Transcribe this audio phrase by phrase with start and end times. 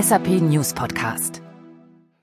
[0.00, 1.42] SAP News Podcast.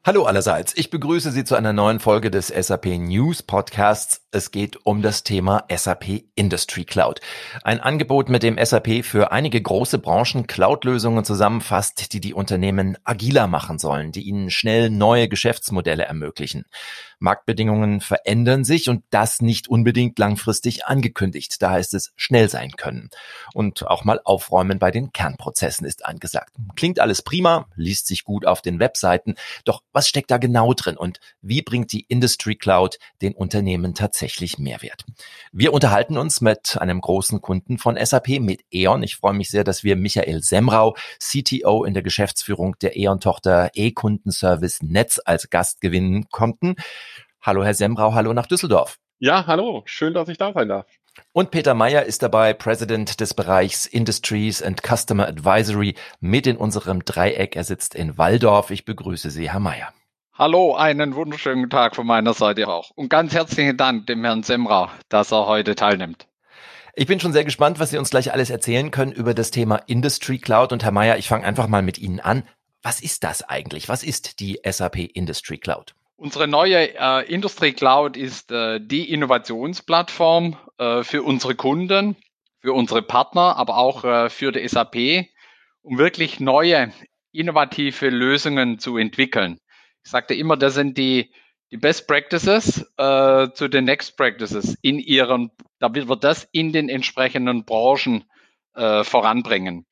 [0.03, 4.25] Hallo allerseits, ich begrüße Sie zu einer neuen Folge des SAP News Podcasts.
[4.31, 7.19] Es geht um das Thema SAP Industry Cloud.
[7.63, 13.47] Ein Angebot, mit dem SAP für einige große Branchen Cloud-Lösungen zusammenfasst, die die Unternehmen agiler
[13.47, 16.63] machen sollen, die ihnen schnell neue Geschäftsmodelle ermöglichen.
[17.19, 21.61] Marktbedingungen verändern sich und das nicht unbedingt langfristig angekündigt.
[21.61, 23.09] Da heißt es schnell sein können.
[23.53, 26.53] Und auch mal aufräumen bei den Kernprozessen ist angesagt.
[26.75, 29.35] Klingt alles prima, liest sich gut auf den Webseiten.
[29.65, 34.57] Doch was steckt da genau drin und wie bringt die Industry Cloud den Unternehmen tatsächlich
[34.57, 35.05] Mehrwert?
[35.51, 39.03] Wir unterhalten uns mit einem großen Kunden von SAP, mit E.ON.
[39.03, 44.83] Ich freue mich sehr, dass wir Michael Semrau, CTO in der Geschäftsführung der E.ON-Tochter E-Kundenservice
[44.83, 46.75] Netz als Gast gewinnen konnten.
[47.47, 48.99] Hallo Herr Sembrau, hallo nach Düsseldorf.
[49.19, 50.85] Ja, hallo, schön, dass ich da sein darf.
[51.31, 57.05] Und Peter Meyer ist dabei, President des Bereichs Industries and Customer Advisory mit in unserem
[57.05, 57.55] Dreieck.
[57.55, 58.69] Er sitzt in Waldorf.
[58.69, 59.93] Ich begrüße Sie, Herr Meyer.
[60.33, 62.91] Hallo, einen wunderschönen Tag von meiner Seite auch.
[62.95, 66.27] Und ganz herzlichen Dank dem Herrn Semrau, dass er heute teilnimmt.
[66.95, 69.77] Ich bin schon sehr gespannt, was Sie uns gleich alles erzählen können über das Thema
[69.87, 70.73] Industry Cloud.
[70.73, 72.43] Und Herr Meyer, ich fange einfach mal mit Ihnen an.
[72.83, 73.87] Was ist das eigentlich?
[73.87, 75.96] Was ist die SAP Industry Cloud?
[76.19, 82.15] Unsere neue äh, Industry Cloud ist äh, die Innovationsplattform äh, für unsere Kunden,
[82.59, 85.27] für unsere Partner, aber auch äh, für die SAP,
[85.83, 86.91] um wirklich neue,
[87.33, 89.59] innovative Lösungen zu entwickeln.
[90.03, 91.31] Ich sagte immer, das sind die,
[91.69, 96.89] die Best Practices äh, zu den Next Practices in ihren, da wird das in den
[96.89, 98.23] entsprechenden Branchen
[98.73, 99.85] äh, voranbringen.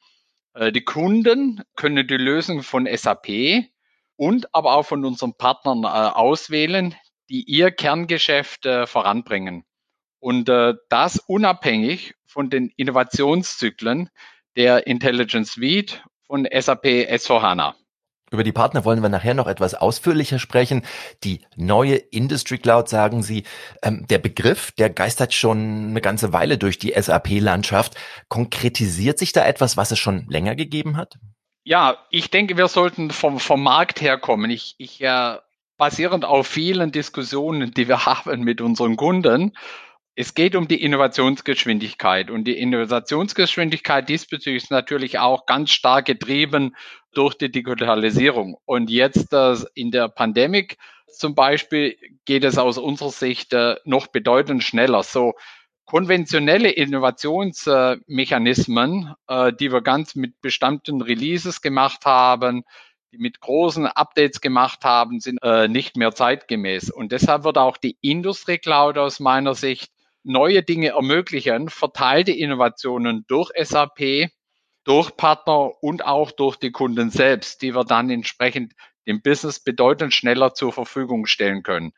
[0.58, 3.68] Die Kunden können die Lösung von SAP
[4.18, 6.96] und aber auch von unseren Partnern äh, auswählen,
[7.30, 9.64] die ihr Kerngeschäft äh, voranbringen.
[10.20, 14.10] Und äh, das unabhängig von den Innovationszyklen
[14.56, 17.76] der Intelligence Suite von SAP S4HANA.
[18.32, 20.84] Über die Partner wollen wir nachher noch etwas ausführlicher sprechen.
[21.24, 23.44] Die neue Industry Cloud, sagen Sie,
[23.84, 27.96] ähm, der Begriff, der geistert schon eine ganze Weile durch die SAP-Landschaft.
[28.28, 31.20] Konkretisiert sich da etwas, was es schon länger gegeben hat?
[31.68, 34.52] Ja, ich denke, wir sollten vom, vom Markt herkommen.
[34.52, 35.38] Ich, ich äh,
[35.78, 39.52] basierend auf vielen Diskussionen, die wir haben mit unseren Kunden,
[40.18, 46.76] es geht um die Innovationsgeschwindigkeit und die Innovationsgeschwindigkeit diesbezüglich ist natürlich auch ganz stark getrieben
[47.14, 48.58] durch die Digitalisierung.
[48.66, 50.68] Und jetzt äh, in der Pandemie
[51.08, 55.04] zum Beispiel geht es aus unserer Sicht äh, noch bedeutend schneller.
[55.04, 55.34] So
[55.86, 62.64] konventionelle Innovationsmechanismen, äh, die wir ganz mit bestimmten Releases gemacht haben,
[63.12, 66.90] die mit großen Updates gemacht haben, sind äh, nicht mehr zeitgemäß.
[66.90, 69.92] Und deshalb wird auch die Industrie Cloud aus meiner Sicht
[70.24, 74.32] neue Dinge ermöglichen, verteilte Innovationen durch SAP,
[74.84, 78.74] durch Partner und auch durch die Kunden selbst, die wir dann entsprechend
[79.08, 81.94] dem Business bedeutend schneller zur Verfügung stellen können.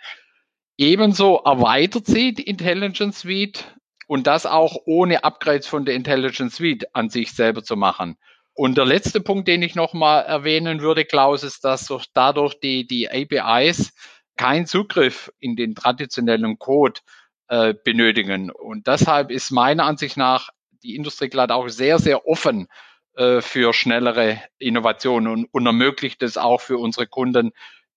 [0.78, 3.77] Ebenso erweitert sie die Intelligence Suite
[4.08, 8.18] und das auch ohne Upgrades von der Intelligence Suite an sich selber zu machen.
[8.54, 13.08] Und der letzte Punkt, den ich nochmal erwähnen würde, Klaus, ist, dass dadurch die, die
[13.10, 13.94] APIs
[14.36, 17.02] keinen Zugriff in den traditionellen Code
[17.50, 18.50] äh, benötigen.
[18.50, 20.50] Und deshalb ist meiner Ansicht nach
[20.82, 22.68] die Industrie Cloud auch sehr, sehr offen
[23.16, 27.52] äh, für schnellere Innovationen und, und ermöglicht es auch für unsere Kunden,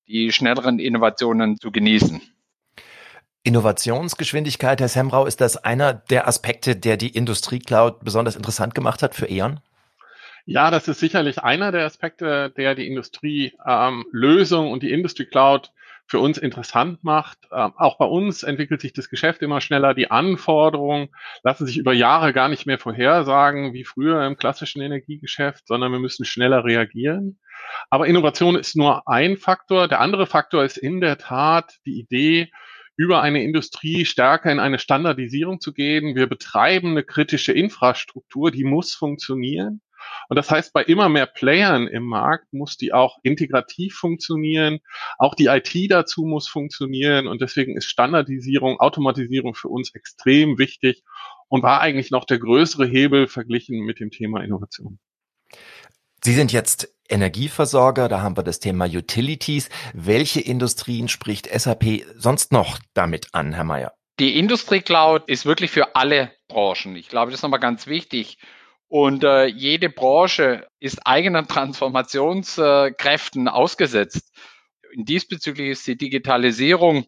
[0.08, 2.20] die schnelleren Innovationen zu genießen.
[3.50, 9.16] Innovationsgeschwindigkeit, Herr Semrau, ist das einer der Aspekte, der die Industriecloud besonders interessant gemacht hat
[9.16, 9.58] für E.ON?
[10.46, 15.72] Ja, das ist sicherlich einer der Aspekte, der die Industrielösung ähm, und die Industry Cloud
[16.06, 17.38] für uns interessant macht.
[17.52, 19.94] Ähm, auch bei uns entwickelt sich das Geschäft immer schneller.
[19.94, 21.08] Die Anforderungen
[21.42, 25.98] lassen sich über Jahre gar nicht mehr vorhersagen, wie früher im klassischen Energiegeschäft, sondern wir
[25.98, 27.40] müssen schneller reagieren.
[27.90, 29.88] Aber Innovation ist nur ein Faktor.
[29.88, 32.52] Der andere Faktor ist in der Tat die Idee,
[33.00, 36.16] über eine Industrie stärker in eine Standardisierung zu gehen.
[36.16, 39.80] Wir betreiben eine kritische Infrastruktur, die muss funktionieren.
[40.28, 44.80] Und das heißt, bei immer mehr Playern im Markt muss die auch integrativ funktionieren.
[45.16, 47.26] Auch die IT dazu muss funktionieren.
[47.26, 51.02] Und deswegen ist Standardisierung, Automatisierung für uns extrem wichtig
[51.48, 54.98] und war eigentlich noch der größere Hebel verglichen mit dem Thema Innovation.
[56.22, 59.68] Sie sind jetzt Energieversorger, da haben wir das Thema Utilities.
[59.92, 63.92] Welche Industrien spricht SAP sonst noch damit an, Herr Mayer?
[64.18, 66.96] Die Industrie Cloud ist wirklich für alle Branchen.
[66.96, 68.38] Ich glaube, das ist nochmal ganz wichtig.
[68.88, 74.32] Und äh, jede Branche ist eigenen Transformationskräften ausgesetzt.
[74.94, 77.06] Diesbezüglich ist die Digitalisierung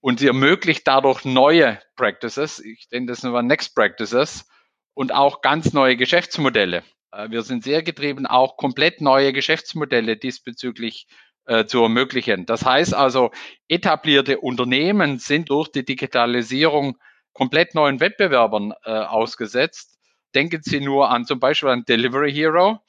[0.00, 2.60] und sie ermöglicht dadurch neue Practices.
[2.60, 4.46] Ich denke, das sind Next Practices
[4.94, 6.82] und auch ganz neue Geschäftsmodelle Äh,
[7.28, 11.06] wir sind sehr getrieben, auch komplett neue Geschäftsmodelle diesbezüglich
[11.46, 12.46] äh, zu ermöglichen.
[12.46, 13.30] Das heißt also,
[13.68, 16.96] etablierte Unternehmen sind durch die Digitalisierung
[17.32, 19.98] komplett neuen Wettbewerbern äh, ausgesetzt.
[20.34, 22.80] Denken Sie nur an zum Beispiel an Delivery Hero.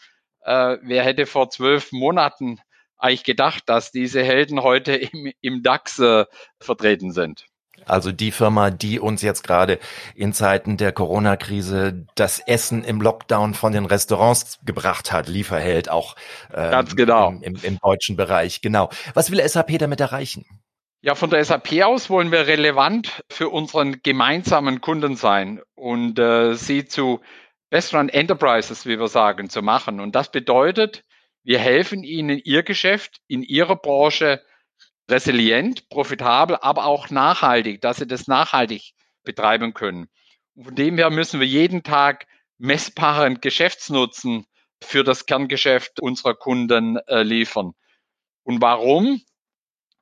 [0.41, 2.59] Äh, wer hätte vor zwölf Monaten
[2.97, 6.25] eigentlich gedacht, dass diese Helden heute im, im DAX äh,
[6.59, 7.45] vertreten sind?
[7.88, 9.80] Also die Firma, die uns jetzt gerade
[10.16, 16.16] in Zeiten der Corona-Krise das Essen im Lockdown von den Restaurants gebracht hat, Lieferheld auch
[16.54, 17.30] ähm, Ganz genau.
[17.30, 18.62] Im, im, im deutschen Bereich.
[18.62, 18.89] Genau.
[19.13, 20.45] Was will SAP damit erreichen?
[21.01, 26.56] Ja, von der SAP aus wollen wir relevant für unseren gemeinsamen Kunden sein und äh,
[26.56, 27.22] sie zu
[27.69, 30.00] besseren Enterprises, wie wir sagen, zu machen.
[30.00, 31.04] Und das bedeutet,
[31.44, 34.42] wir helfen ihnen, ihr Geschäft in ihrer Branche
[35.09, 38.94] resilient, profitabel, aber auch nachhaltig, dass sie das nachhaltig
[39.24, 40.07] betreiben können.
[40.62, 42.25] Von dem her müssen wir jeden Tag
[42.57, 44.45] messbaren Geschäftsnutzen
[44.83, 47.74] für das Kerngeschäft unserer Kunden äh, liefern.
[48.44, 49.21] Und warum?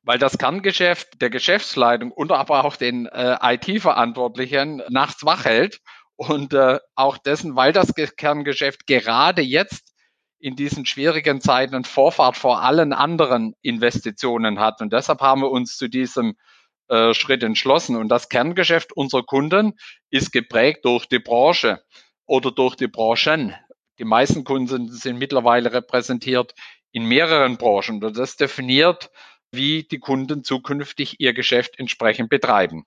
[0.04, 5.82] Weil das Kerngeschäft der Geschäftsleitung und aber auch den äh, IT-Verantwortlichen nachts wach hält
[6.16, 9.95] und äh, auch dessen, weil das Kerngeschäft gerade jetzt
[10.46, 14.80] in diesen schwierigen Zeiten Vorfahrt vor allen anderen Investitionen hat.
[14.80, 16.36] Und deshalb haben wir uns zu diesem
[16.88, 17.96] äh, Schritt entschlossen.
[17.96, 19.74] Und das Kerngeschäft unserer Kunden
[20.12, 21.84] ist geprägt durch die Branche
[22.28, 23.56] oder durch die Branchen.
[23.98, 26.54] Die meisten Kunden sind mittlerweile repräsentiert
[26.92, 28.04] in mehreren Branchen.
[28.04, 29.10] Und das definiert,
[29.52, 32.86] wie die Kunden zukünftig ihr Geschäft entsprechend betreiben.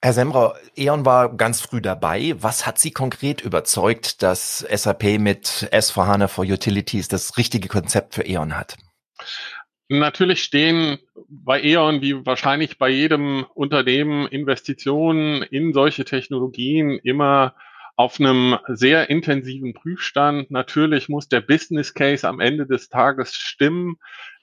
[0.00, 2.34] Herr Semra, E.ON war ganz früh dabei.
[2.38, 8.22] Was hat Sie konkret überzeugt, dass SAP mit S4HANA for Utilities das richtige Konzept für
[8.22, 8.76] E.ON hat?
[9.88, 10.98] Natürlich stehen
[11.28, 17.56] bei E.ON wie wahrscheinlich bei jedem Unternehmen Investitionen in solche Technologien immer
[17.96, 20.52] auf einem sehr intensiven Prüfstand.
[20.52, 23.96] Natürlich muss der Business Case am Ende des Tages stimmen.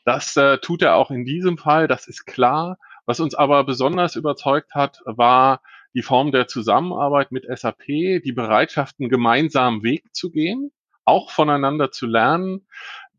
[0.03, 2.77] Das äh, tut er auch in diesem Fall, das ist klar.
[3.05, 5.61] Was uns aber besonders überzeugt hat, war
[5.93, 10.71] die Form der Zusammenarbeit mit SAP, die Bereitschaft, einen gemeinsamen Weg zu gehen,
[11.05, 12.67] auch voneinander zu lernen.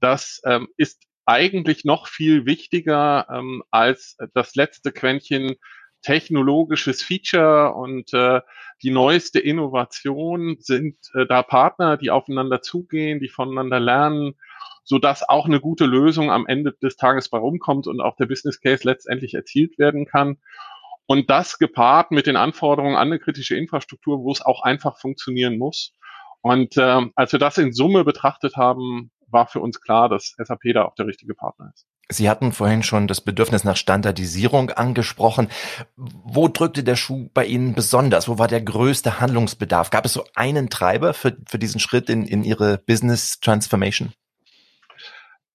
[0.01, 5.57] Das ähm, ist eigentlich noch viel wichtiger ähm, als das letzte Quäntchen
[6.03, 8.41] technologisches Feature und äh,
[8.83, 14.35] die neueste Innovation sind äh, da Partner, die aufeinander zugehen, die voneinander lernen
[14.87, 18.27] so dass auch eine gute Lösung am Ende des Tages bei rumkommt und auch der
[18.27, 20.39] Business Case letztendlich erzielt werden kann.
[21.07, 25.59] Und das gepaart mit den Anforderungen an eine kritische Infrastruktur, wo es auch einfach funktionieren
[25.59, 25.93] muss.
[26.41, 30.73] Und äh, als wir das in Summe betrachtet haben, war für uns klar, dass SAP
[30.73, 31.89] da auch der richtige Partner ist.
[32.09, 35.49] Sie hatten vorhin schon das Bedürfnis nach Standardisierung angesprochen.
[35.97, 38.29] Wo drückte der Schuh bei Ihnen besonders?
[38.29, 39.91] Wo war der größte Handlungsbedarf?
[39.91, 44.13] Gab es so einen Treiber für, für diesen Schritt in, in Ihre Business Transformation?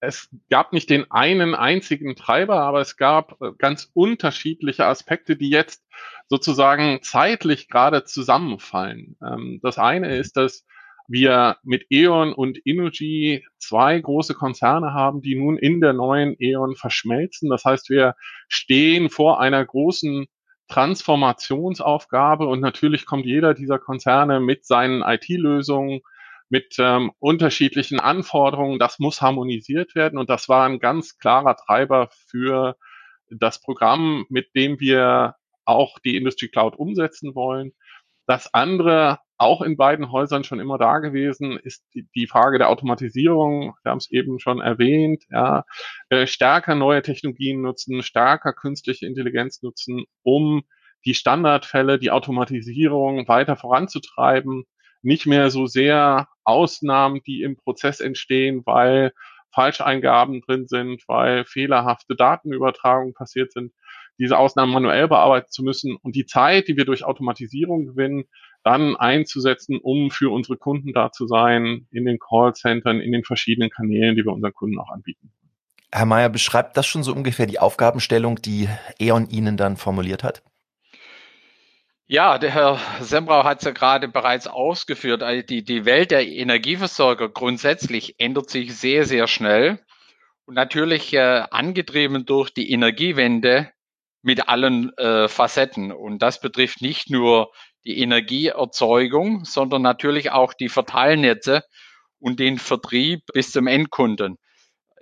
[0.01, 5.50] es gab nicht den einen einzigen Treiber, aber es gab äh, ganz unterschiedliche Aspekte, die
[5.50, 5.86] jetzt
[6.27, 9.15] sozusagen zeitlich gerade zusammenfallen.
[9.24, 10.65] Ähm, das eine ist, dass
[11.12, 16.75] wir mit E.ON und Innogy zwei große Konzerne haben, die nun in der neuen E.ON
[16.75, 17.50] verschmelzen.
[17.50, 18.16] Das heißt, wir
[18.48, 20.28] stehen vor einer großen
[20.69, 26.00] Transformationsaufgabe und natürlich kommt jeder dieser Konzerne mit seinen IT-Lösungen,
[26.48, 28.80] mit ähm, unterschiedlichen Anforderungen.
[28.80, 32.77] Das muss harmonisiert werden und das war ein ganz klarer Treiber für
[33.30, 37.74] das Programm, mit dem wir auch die Industry Cloud umsetzen wollen.
[38.31, 42.69] Das andere, auch in beiden Häusern schon immer da gewesen, ist die, die Frage der
[42.69, 43.75] Automatisierung.
[43.83, 45.25] Wir haben es eben schon erwähnt.
[45.29, 45.65] Ja,
[46.07, 50.61] äh, stärker neue Technologien nutzen, stärker künstliche Intelligenz nutzen, um
[51.03, 54.63] die Standardfälle, die Automatisierung weiter voranzutreiben
[55.01, 59.11] nicht mehr so sehr Ausnahmen, die im Prozess entstehen, weil
[59.53, 63.73] Falscheingaben drin sind, weil fehlerhafte Datenübertragungen passiert sind,
[64.22, 68.25] diese Ausnahmen manuell bearbeiten zu müssen und die Zeit, die wir durch Automatisierung gewinnen,
[68.63, 73.72] dann einzusetzen, um für unsere Kunden da zu sein, in den Callcentern, in den verschiedenen
[73.72, 75.32] Kanälen, die wir unseren Kunden auch anbieten.
[75.92, 80.42] Herr Mayer, beschreibt das schon so ungefähr die Aufgabenstellung, die E.ON Ihnen dann formuliert hat?
[82.08, 85.24] Ja, der Herr Sembrau hat es ja gerade bereits ausgeführt.
[85.24, 89.80] Also die, die Welt der Energieversorger grundsätzlich ändert sich sehr, sehr schnell.
[90.46, 93.72] Und natürlich äh, angetrieben durch die Energiewende
[94.22, 95.92] mit allen äh, Facetten.
[95.92, 97.51] Und das betrifft nicht nur
[97.86, 101.63] die Energieerzeugung, sondern natürlich auch die Verteilnetze
[102.20, 104.38] und den Vertrieb bis zum Endkunden.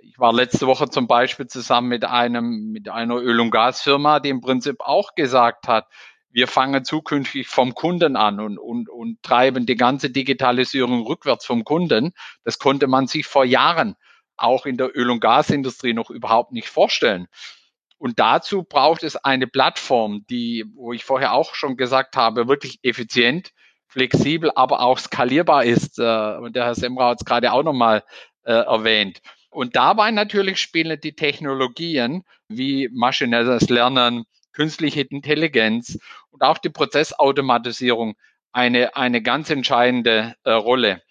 [0.02, 4.30] Ich war letzte Woche zum Beispiel zusammen mit einem, mit einer Öl- und Gasfirma, die
[4.30, 5.86] im Prinzip auch gesagt hat,
[6.32, 11.64] wir fangen zukünftig vom Kunden an und, und, und treiben die ganze Digitalisierung rückwärts vom
[11.64, 12.12] Kunden.
[12.44, 13.96] Das konnte man sich vor Jahren
[14.36, 17.26] auch in der Öl- und Gasindustrie noch überhaupt nicht vorstellen.
[18.00, 22.78] Und dazu braucht es eine Plattform, die, wo ich vorher auch schon gesagt habe, wirklich
[22.82, 23.50] effizient,
[23.88, 25.98] flexibel, aber auch skalierbar ist.
[25.98, 28.02] Äh, und der Herr Semra hat es gerade auch nochmal
[28.44, 29.20] äh, erwähnt.
[29.50, 35.98] Und dabei natürlich spielen die Technologien wie maschinelles Lernen, künstliche Intelligenz
[36.30, 38.14] und auch die Prozessautomatisierung
[38.50, 41.02] eine, eine ganz entscheidende äh, Rolle.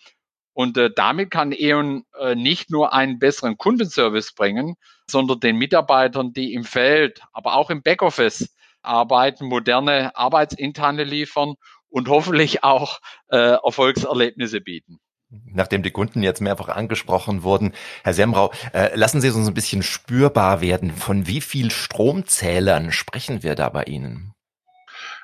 [0.59, 4.75] Und äh, damit kann E.ON äh, nicht nur einen besseren Kundenservice bringen,
[5.09, 11.53] sondern den Mitarbeitern, die im Feld, aber auch im Backoffice arbeiten, moderne Arbeitsinterne liefern
[11.87, 12.99] und hoffentlich auch
[13.29, 14.97] äh, Erfolgserlebnisse bieten.
[15.29, 17.71] Nachdem die Kunden jetzt mehrfach angesprochen wurden,
[18.03, 20.91] Herr Semrau, äh, lassen Sie es uns ein bisschen spürbar werden.
[20.91, 24.33] Von wie viel Stromzählern sprechen wir da bei Ihnen?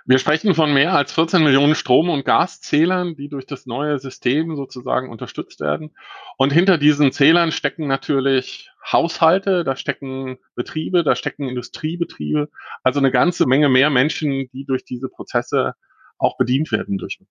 [0.08, 4.56] Wir sprechen von mehr als 14 Millionen Strom- und Gaszählern, die durch das neue System
[4.56, 5.96] sozusagen unterstützt werden.
[6.38, 12.50] Und hinter diesen Zählern stecken natürlich Haushalte, da stecken Betriebe, da stecken Industriebetriebe,
[12.84, 15.74] also eine ganze Menge mehr Menschen, die durch diese Prozesse
[16.20, 17.30] auch bedient werden durch uns.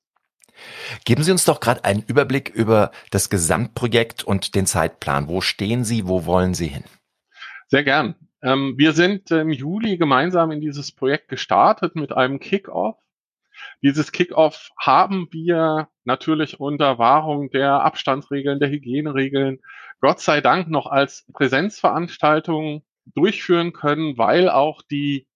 [1.04, 5.28] Geben Sie uns doch gerade einen Überblick über das Gesamtprojekt und den Zeitplan.
[5.28, 6.84] Wo stehen Sie, wo wollen Sie hin?
[7.68, 8.16] Sehr gern.
[8.44, 12.98] Ähm, wir sind im Juli gemeinsam in dieses Projekt gestartet mit einem Kick-Off.
[13.82, 19.60] Dieses Kick-Off haben wir natürlich unter Wahrung der Abstandsregeln, der Hygieneregeln,
[20.00, 25.26] Gott sei Dank noch als Präsenzveranstaltung durchführen können, weil auch die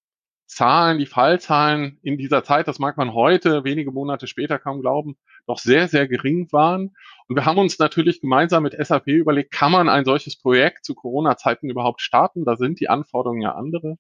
[0.45, 5.17] Zahlen, die Fallzahlen in dieser Zeit, das mag man heute, wenige Monate später kaum glauben,
[5.49, 6.95] noch sehr, sehr gering waren.
[7.27, 10.95] Und wir haben uns natürlich gemeinsam mit SAP überlegt, kann man ein solches Projekt zu
[10.95, 12.45] Corona-Zeiten überhaupt starten?
[12.45, 13.97] Da sind die Anforderungen ja andere.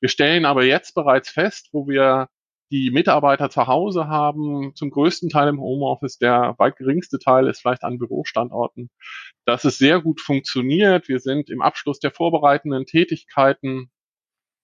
[0.00, 2.28] Wir stellen aber jetzt bereits fest, wo wir
[2.70, 7.60] die Mitarbeiter zu Hause haben, zum größten Teil im Homeoffice, der weit geringste Teil ist
[7.60, 8.90] vielleicht an Bürostandorten,
[9.46, 11.08] dass es sehr gut funktioniert.
[11.08, 13.90] Wir sind im Abschluss der vorbereitenden Tätigkeiten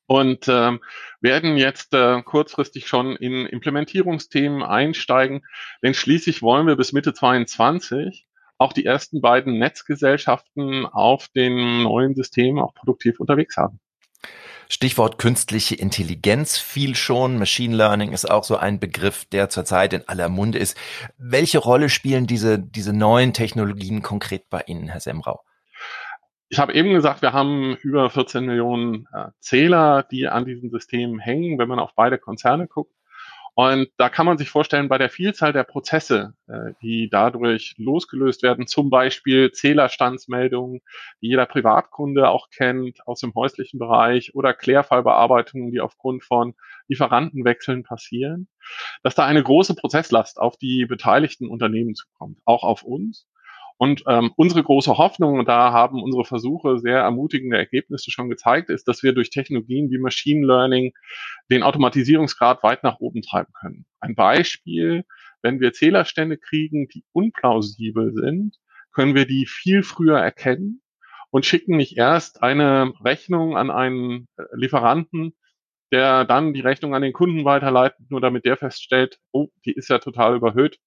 [0.07, 0.81] und ähm,
[1.21, 5.43] werden jetzt äh, kurzfristig schon in Implementierungsthemen einsteigen,
[5.83, 8.27] denn schließlich wollen wir bis Mitte 22
[8.59, 13.81] auch die ersten beiden Netzgesellschaften auf dem neuen System auch produktiv unterwegs haben.
[14.69, 17.39] Stichwort künstliche Intelligenz fiel schon.
[17.39, 20.77] Machine Learning ist auch so ein Begriff, der zurzeit in aller Munde ist.
[21.19, 25.43] Welche Rolle spielen diese, diese neuen Technologien konkret bei Ihnen, Herr Semrau?
[26.55, 31.19] Ich habe eben gesagt, wir haben über 14 Millionen äh, Zähler, die an diesem System
[31.19, 32.95] hängen, wenn man auf beide Konzerne guckt.
[33.55, 38.45] Und da kann man sich vorstellen, bei der Vielzahl der Prozesse, äh, die dadurch losgelöst
[38.45, 40.81] werden, zum Beispiel Zählerstandsmeldungen,
[41.21, 46.55] die jeder Privatkunde auch kennt aus dem häuslichen Bereich oder Klärfallbearbeitungen, die aufgrund von
[46.87, 48.47] Lieferantenwechseln passieren,
[49.03, 53.27] dass da eine große Prozesslast auf die beteiligten Unternehmen zukommt, auch auf uns.
[53.77, 58.71] Und ähm, unsere große Hoffnung, und da haben unsere Versuche sehr ermutigende Ergebnisse schon gezeigt,
[58.71, 60.93] ist, dass wir durch Technologien wie Machine Learning
[61.51, 63.85] den Automatisierungsgrad weit nach oben treiben können.
[64.01, 65.05] Ein Beispiel,
[65.43, 68.57] wenn wir Zählerstände kriegen, die unplausibel sind,
[68.93, 70.81] können wir die viel früher erkennen
[71.31, 75.35] und schicken nicht erst eine Rechnung an einen äh, Lieferanten,
[75.91, 79.91] der dann die Rechnung an den Kunden weiterleitet, nur damit der feststellt, oh, die ist
[79.91, 80.79] ja total überhöht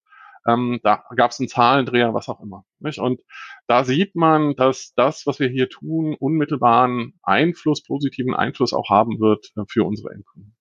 [0.46, 2.64] ähm, da gab es einen Zahlendreher, was auch immer.
[2.78, 2.98] Nicht?
[2.98, 3.20] Und
[3.66, 9.20] da sieht man, dass das, was wir hier tun, unmittelbaren Einfluss, positiven Einfluss auch haben
[9.20, 10.56] wird äh, für unsere Endkunden.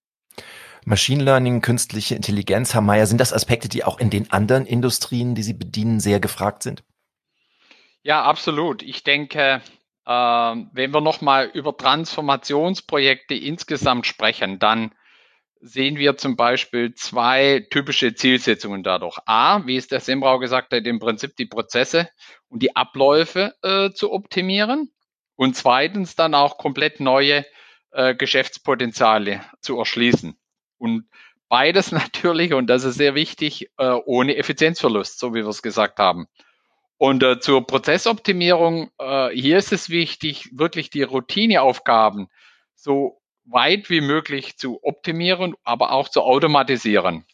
[0.86, 5.36] Machine Learning, künstliche Intelligenz, Herr Mayer, sind das Aspekte, die auch in den anderen Industrien,
[5.36, 6.84] die Sie bedienen, sehr gefragt sind?
[8.04, 8.84] Ja, absolut.
[8.84, 9.62] Ich denke,
[10.06, 14.92] äh, wenn wir nochmal über Transformationsprojekte insgesamt sprechen, dann
[15.62, 19.18] sehen wir zum Beispiel zwei typische Zielsetzungen dadurch.
[19.26, 22.10] A, wie es der Sembrau gesagt hat, im Prinzip die Prozesse
[22.50, 24.92] und die Abläufe äh, zu optimieren.
[25.36, 27.46] Und zweitens dann auch komplett neue
[27.92, 30.38] äh, Geschäftspotenziale zu erschließen.
[30.78, 31.10] Und
[31.50, 36.00] beides natürlich, und das ist sehr wichtig, äh, ohne Effizienzverlust, so wie wir es gesagt
[36.00, 36.28] haben.
[36.98, 42.28] Und äh, zur Prozessoptimierung, äh, hier ist es wichtig, wirklich die Routineaufgaben
[42.74, 47.26] so weit wie möglich zu optimieren, aber auch zu automatisieren.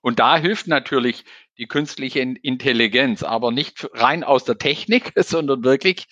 [0.00, 1.24] Und da hilft natürlich
[1.58, 6.06] die künstliche Intelligenz, aber nicht rein aus der Technik, sondern wirklich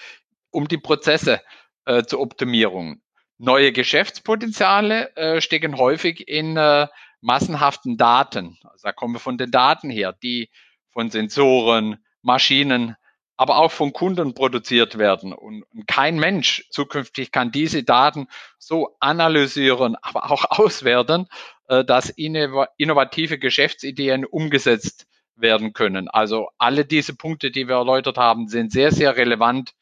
[0.51, 1.41] um die Prozesse
[1.87, 3.01] äh, zur Optimierung.
[3.39, 6.89] Neue Geschäftspotenziale äh, stecken häufig in äh,
[7.21, 8.59] massenhaften Daten.
[8.65, 10.51] Also da kommen wir von den Daten her, die
[10.91, 12.97] von Sensoren, Maschinen,
[13.39, 15.33] aber auch von Kunden produziert werden.
[15.33, 18.27] Und kein Mensch zukünftig kann diese Daten
[18.59, 21.29] so analysieren, aber auch auswerten,
[21.69, 26.09] äh, dass innovative Geschäftsideen umgesetzt werden können.
[26.09, 29.73] Also alle diese Punkte, die wir erläutert haben, sind sehr, sehr relevant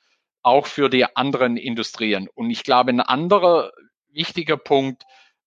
[0.42, 2.28] auch für die anderen Industrien.
[2.34, 3.72] Und ich glaube, ein anderer
[4.10, 5.04] wichtiger Punkt,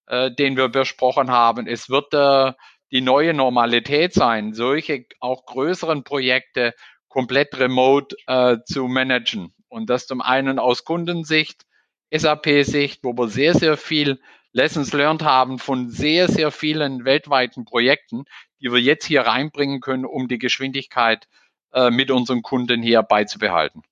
[0.08, 2.54] äh, den wir besprochen haben, es wird äh,
[2.92, 6.74] die neue Normalität sein, solche auch größeren Projekte
[7.10, 9.54] komplett remote äh, zu managen.
[9.68, 11.66] Und das zum einen aus Kundensicht,
[12.12, 14.20] SAP-Sicht, wo wir sehr, sehr viel
[14.52, 18.24] Lessons learned haben von sehr, sehr vielen weltweiten Projekten,
[18.62, 21.28] die wir jetzt hier reinbringen können, um die Geschwindigkeit
[21.74, 23.84] äh, mit unseren Kunden hier beizubehalten.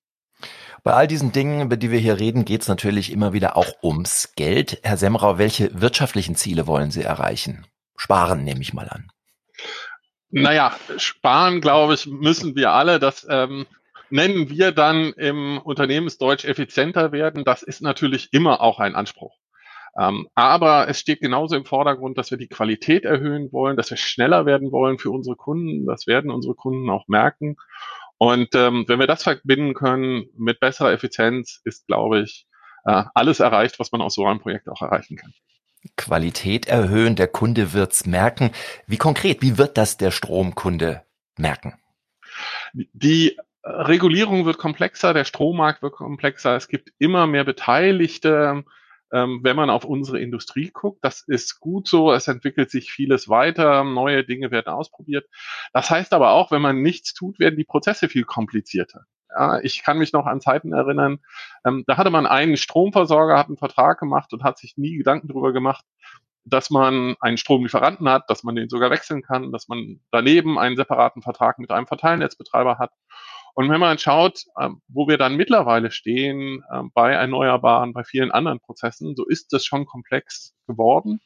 [0.83, 3.83] Bei all diesen Dingen, über die wir hier reden, geht es natürlich immer wieder auch
[3.83, 4.79] ums Geld.
[4.83, 7.67] Herr Semrau, welche wirtschaftlichen Ziele wollen Sie erreichen?
[7.97, 9.11] Sparen, nehme ich mal an.
[10.29, 12.99] Naja, sparen, glaube ich, müssen wir alle.
[12.99, 13.65] Das ähm,
[14.09, 17.43] nennen wir dann im Unternehmensdeutsch effizienter werden.
[17.45, 19.37] Das ist natürlich immer auch ein Anspruch.
[19.99, 23.97] Ähm, aber es steht genauso im Vordergrund, dass wir die Qualität erhöhen wollen, dass wir
[23.97, 25.85] schneller werden wollen für unsere Kunden.
[25.85, 27.55] Das werden unsere Kunden auch merken.
[28.19, 32.47] Und ähm, wenn wir das verbinden können mit besserer Effizienz, ist, glaube ich,
[32.85, 35.33] äh, alles erreicht, was man aus so einem Projekt auch erreichen kann.
[35.95, 38.51] Qualität erhöhen, der Kunde wird's merken.
[38.85, 41.03] Wie konkret, wie wird das der Stromkunde
[41.37, 41.75] merken?
[42.73, 48.63] Die Regulierung wird komplexer, der Strommarkt wird komplexer, es gibt immer mehr Beteiligte,
[49.11, 50.99] ähm, wenn man auf unsere Industrie guckt.
[51.03, 55.27] Das ist gut so, es entwickelt sich vieles weiter, neue Dinge werden ausprobiert.
[55.73, 59.05] Das heißt aber auch, wenn man nichts tut, werden die Prozesse viel komplizierter.
[59.29, 61.19] Ja, ich kann mich noch an Zeiten erinnern,
[61.65, 65.27] ähm, da hatte man einen Stromversorger, hat einen Vertrag gemacht und hat sich nie Gedanken
[65.27, 65.85] darüber gemacht,
[66.45, 70.77] dass man einen Stromlieferanten hat, dass man den sogar wechseln kann, dass man daneben einen
[70.77, 72.91] separaten Vertrag mit einem Verteilnetzbetreiber hat.
[73.53, 78.31] Und wenn man schaut, ähm, wo wir dann mittlerweile stehen ähm, bei Erneuerbaren, bei vielen
[78.31, 81.21] anderen Prozessen, so ist das schon komplex geworden.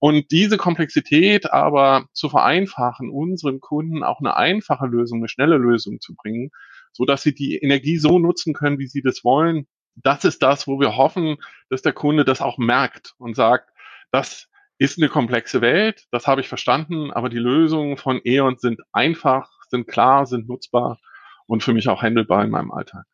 [0.00, 6.00] Und diese Komplexität aber zu vereinfachen, unseren Kunden auch eine einfache Lösung, eine schnelle Lösung
[6.00, 6.50] zu bringen,
[6.98, 9.68] so dass sie die Energie so nutzen können, wie sie das wollen.
[9.94, 11.36] Das ist das, wo wir hoffen,
[11.70, 13.70] dass der Kunde das auch merkt und sagt,
[14.10, 18.80] das ist eine komplexe Welt, das habe ich verstanden, aber die Lösungen von E.ON sind
[18.92, 20.98] einfach, sind klar, sind nutzbar
[21.46, 23.04] und für mich auch handelbar in meinem Alltag.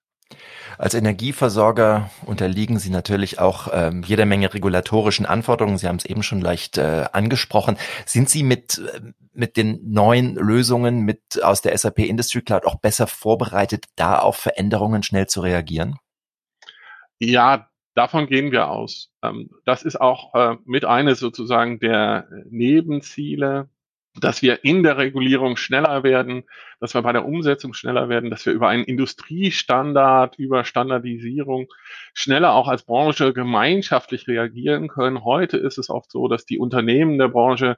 [0.79, 5.79] Als Energieversorger unterliegen Sie natürlich auch ähm, jeder Menge regulatorischen Anforderungen.
[5.79, 7.77] Sie haben es eben schon leicht äh, angesprochen.
[8.07, 9.01] Sind Sie mit, äh,
[9.33, 14.37] mit den neuen Lösungen mit aus der SAP Industry Cloud auch besser vorbereitet, da auf
[14.37, 15.97] Veränderungen schnell zu reagieren?
[17.21, 19.11] Ja, davon gehen wir aus.
[19.23, 23.69] Ähm, das ist auch äh, mit eines sozusagen der Nebenziele
[24.21, 26.45] dass wir in der Regulierung schneller werden,
[26.81, 31.67] dass wir bei der Umsetzung schneller werden, dass wir über einen Industriestandard, über Standardisierung
[32.13, 35.25] schneller auch als Branche gemeinschaftlich reagieren können.
[35.25, 37.77] Heute ist es oft so, dass die Unternehmen der Branche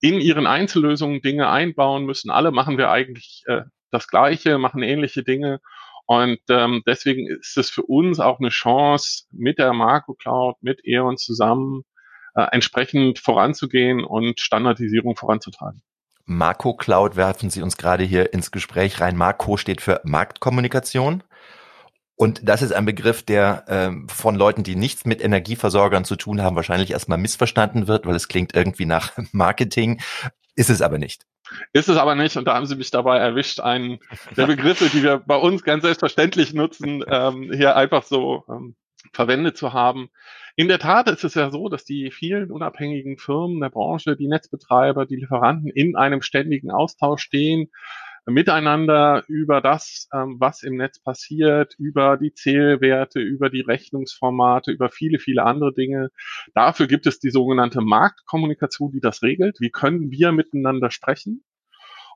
[0.00, 2.30] in ihren Einzellösungen Dinge einbauen müssen.
[2.30, 5.60] Alle machen wir eigentlich äh, das Gleiche, machen ähnliche Dinge.
[6.06, 10.80] Und ähm, deswegen ist es für uns auch eine Chance, mit der Marco Cloud, mit
[10.84, 11.84] E.ON zusammen
[12.38, 15.82] äh, entsprechend voranzugehen und Standardisierung voranzutreiben.
[16.24, 19.16] Marco Cloud werfen Sie uns gerade hier ins Gespräch rein.
[19.16, 21.24] Marco steht für Marktkommunikation.
[22.14, 26.40] Und das ist ein Begriff, der ähm, von Leuten, die nichts mit Energieversorgern zu tun
[26.40, 30.00] haben, wahrscheinlich erstmal missverstanden wird, weil es klingt irgendwie nach Marketing.
[30.54, 31.24] Ist es aber nicht.
[31.72, 33.98] Ist es aber nicht, und da haben Sie mich dabei erwischt, einen
[34.36, 38.76] der Begriffe, die wir bei uns ganz selbstverständlich nutzen, ähm, hier einfach so ähm,
[39.12, 40.10] verwendet zu haben.
[40.56, 44.28] In der Tat ist es ja so, dass die vielen unabhängigen Firmen der Branche, die
[44.28, 47.70] Netzbetreiber, die Lieferanten in einem ständigen Austausch stehen,
[48.26, 54.90] miteinander über das, ähm, was im Netz passiert, über die Zählwerte, über die Rechnungsformate, über
[54.90, 56.10] viele, viele andere Dinge.
[56.54, 59.60] Dafür gibt es die sogenannte Marktkommunikation, die das regelt.
[59.60, 61.42] Wie können wir miteinander sprechen?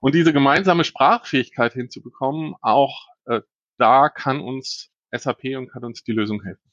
[0.01, 3.41] Und diese gemeinsame Sprachfähigkeit hinzubekommen, auch äh,
[3.79, 6.72] da kann uns SAP und kann uns die Lösung helfen.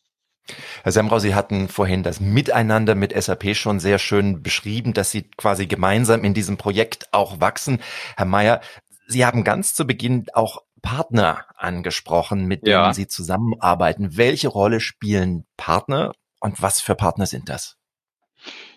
[0.83, 5.23] Herr Semrau, Sie hatten vorhin das Miteinander mit SAP schon sehr schön beschrieben, dass Sie
[5.23, 7.79] quasi gemeinsam in diesem Projekt auch wachsen.
[8.15, 8.61] Herr Mayer,
[9.07, 12.93] Sie haben ganz zu Beginn auch Partner angesprochen, mit denen ja.
[12.93, 14.17] Sie zusammenarbeiten.
[14.17, 17.77] Welche Rolle spielen Partner und was für Partner sind das?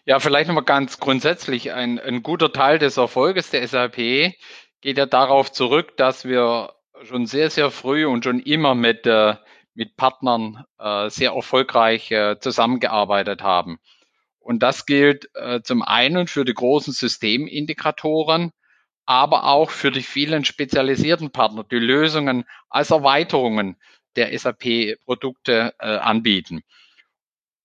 [0.04, 1.72] Ja, vielleicht nochmal ganz grundsätzlich.
[1.72, 3.96] Ein, ein guter Teil des Erfolges der SAP
[4.80, 6.72] geht ja darauf zurück, dass wir
[7.04, 9.34] schon sehr, sehr früh und schon immer mit äh,
[9.74, 13.78] mit Partnern äh, sehr erfolgreich äh, zusammengearbeitet haben.
[14.38, 18.52] Und das gilt äh, zum einen für die großen Systemintegratoren,
[19.04, 23.76] aber auch für die vielen spezialisierten Partner, die Lösungen als Erweiterungen
[24.16, 26.62] der SAP-Produkte äh, anbieten.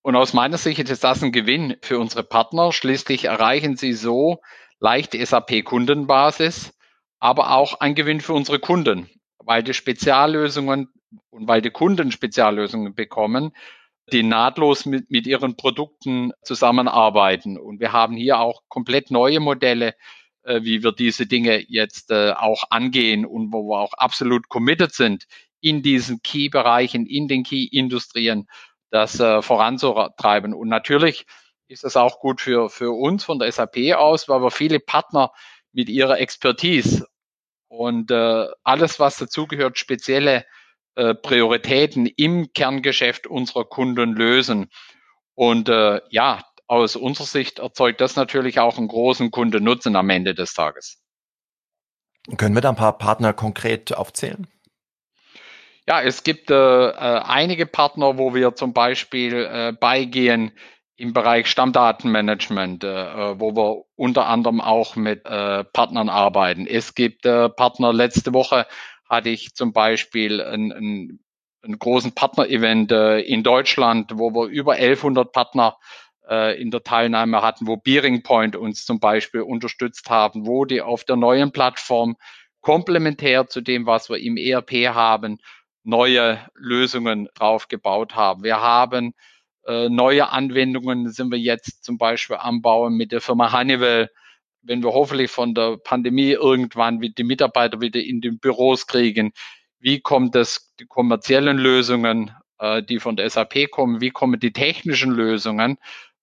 [0.02, 2.72] Und aus meiner Sicht ist das ein Gewinn für unsere Partner.
[2.72, 4.40] Schließlich erreichen sie so
[4.80, 6.74] leicht SAP-Kundenbasis,
[7.20, 10.90] aber auch ein Gewinn für unsere Kunden, weil die Speziallösungen
[11.30, 13.52] und weil die Kunden Speziallösungen bekommen,
[14.12, 17.58] die nahtlos mit, mit ihren Produkten zusammenarbeiten.
[17.58, 19.96] Und wir haben hier auch komplett neue Modelle,
[20.44, 24.94] äh, wie wir diese Dinge jetzt äh, auch angehen und wo wir auch absolut committed
[24.94, 25.26] sind,
[25.60, 28.48] in diesen Key-Bereichen, in den Key-Industrien
[28.90, 30.54] das äh, voranzutreiben.
[30.54, 31.26] Und natürlich
[31.68, 35.32] ist das auch gut für, für uns von der SAP aus, weil wir viele Partner
[35.74, 37.08] mit ihrer Expertise
[37.68, 40.46] und äh, alles, was dazugehört, spezielle
[40.98, 44.72] äh, Prioritäten im Kerngeschäft unserer Kunden lösen.
[45.36, 50.34] Und äh, ja, aus unserer Sicht erzeugt das natürlich auch einen großen Kundennutzen am Ende
[50.34, 51.02] des Tages.
[52.36, 54.48] Können wir da ein paar Partner konkret aufzählen?
[55.88, 60.52] Ja, es gibt äh, äh, einige Partner, wo wir zum Beispiel äh, beigehen
[60.98, 66.68] im Bereich Stammdatenmanagement, äh, äh, wo wir unter anderem auch mit Partnern arbeiten.
[66.68, 68.68] Es gibt Partner, letzte Woche
[69.10, 71.20] hatte ich zum Beispiel einen, einen,
[71.62, 75.78] einen großen Partner-Event äh, in Deutschland, wo wir über 1100 Partner
[76.30, 80.82] äh, in der Teilnahme hatten, wo Bearing Point uns zum Beispiel unterstützt haben, wo die
[80.82, 82.16] auf der neuen Plattform
[82.62, 85.40] komplementär zu dem, was wir im ERP haben,
[85.84, 88.44] neue Lösungen drauf gebaut haben.
[88.44, 89.14] Wir haben
[89.66, 94.10] äh, neue Anwendungen, sind wir jetzt zum Beispiel am Bauen mit der Firma Honeywell,
[94.68, 99.32] wenn wir hoffentlich von der Pandemie irgendwann die Mitarbeiter wieder in den Büros kriegen.
[99.80, 104.52] Wie kommt das, die kommerziellen Lösungen, äh, die von der SAP kommen, wie kommen die
[104.52, 105.78] technischen Lösungen,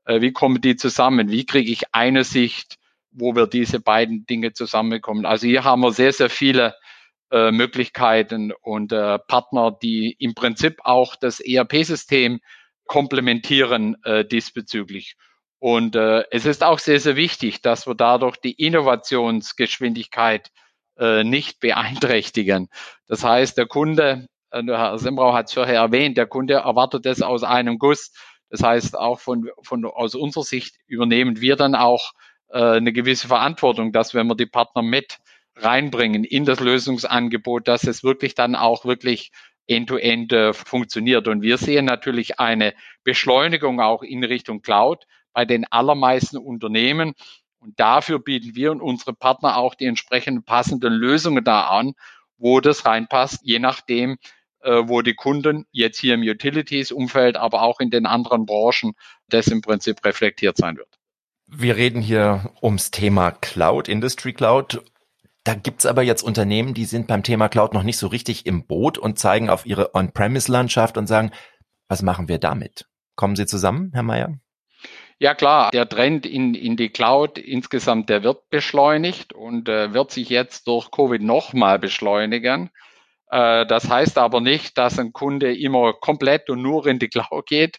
[0.05, 1.31] äh, wie kommen die zusammen?
[1.31, 2.77] Wie kriege ich eine Sicht,
[3.11, 5.25] wo wir diese beiden Dinge zusammenkommen?
[5.25, 6.75] Also hier haben wir sehr, sehr viele
[7.31, 12.41] äh, Möglichkeiten und äh, Partner, die im Prinzip auch das ERP-System
[12.87, 15.17] komplementieren äh, diesbezüglich.
[15.65, 20.51] Und äh, es ist auch sehr, sehr wichtig, dass wir dadurch die Innovationsgeschwindigkeit
[20.99, 22.69] äh, nicht beeinträchtigen.
[23.07, 27.23] Das heißt, der Kunde, äh, Herr Sembrau hat es vorher erwähnt, der Kunde erwartet es
[27.23, 28.13] aus einem Guss.
[28.51, 32.13] Das heißt, auch von, von aus unserer Sicht übernehmen wir dann auch
[32.51, 35.17] äh, eine gewisse Verantwortung, dass wenn wir die Partner mit
[35.57, 39.33] reinbringen in das Lösungsangebot, dass es wirklich dann auch wirklich
[39.67, 41.27] end-to-end -end, äh, funktioniert.
[41.27, 47.13] Und wir sehen natürlich eine Beschleunigung auch in Richtung Cloud bei den allermeisten Unternehmen.
[47.59, 51.93] Und dafür bieten wir und unsere Partner auch die entsprechenden passenden Lösungen da an,
[52.39, 54.17] wo das reinpasst, je nachdem,
[54.61, 58.93] äh, wo die Kunden jetzt hier im Utilities-Umfeld, aber auch in den anderen Branchen
[59.29, 60.89] das im Prinzip reflektiert sein wird.
[61.47, 64.83] Wir reden hier ums Thema Cloud, Industry Cloud.
[65.45, 68.67] Da gibt's aber jetzt Unternehmen, die sind beim Thema Cloud noch nicht so richtig im
[68.67, 71.33] Boot und zeigen auf ihre On-Premise-Landschaft und sagen,
[71.89, 72.87] was machen wir damit?
[73.15, 74.39] Kommen Sie zusammen, Herr Mayer?
[75.19, 80.11] Ja klar, der Trend in, in die Cloud insgesamt, der wird beschleunigt und äh, wird
[80.11, 82.71] sich jetzt durch Covid nochmal beschleunigen.
[83.31, 87.47] Äh, das heißt aber nicht, dass ein Kunde immer komplett und nur in die Cloud
[87.47, 87.79] geht.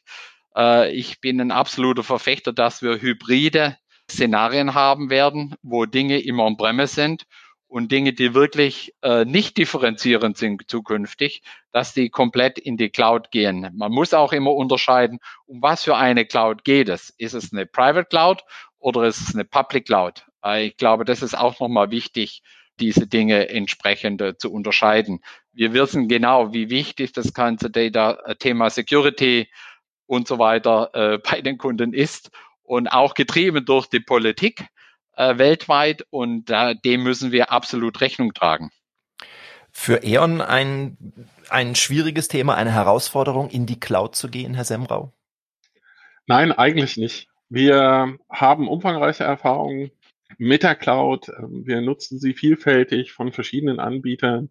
[0.56, 3.78] Äh, ich bin ein absoluter Verfechter, dass wir hybride
[4.10, 7.26] Szenarien haben werden, wo Dinge immer on-premise sind
[7.68, 13.32] und Dinge, die wirklich äh, nicht differenzierend sind zukünftig, dass die komplett in die Cloud
[13.32, 13.70] gehen.
[13.76, 17.10] Man muss auch immer unterscheiden, um was für eine Cloud geht es.
[17.18, 18.44] Ist es eine Private Cloud
[18.78, 20.26] oder ist es eine Public Cloud?
[20.44, 22.44] Äh, ich glaube, das ist auch nochmal wichtig,
[22.80, 25.22] diese Dinge entsprechend äh, zu unterscheiden.
[25.54, 29.50] Wir wissen genau, wie wichtig das ganze Data, äh, Thema Security
[30.06, 32.32] und so weiter äh, bei den Kunden ist
[32.64, 34.66] und auch getrieben durch die Politik
[35.16, 38.72] äh, weltweit und äh, dem müssen wir absolut Rechnung tragen.
[39.72, 40.98] Für E.ON ein,
[41.50, 45.12] ein schwieriges Thema, eine Herausforderung, in die Cloud zu gehen, Herr Semrau?
[46.28, 47.28] Nein, eigentlich nicht.
[47.50, 49.92] Wir haben umfangreiche Erfahrungen
[50.38, 51.32] mit der Cloud.
[51.40, 54.50] Wir nutzen sie vielfältig von verschiedenen Anbietern,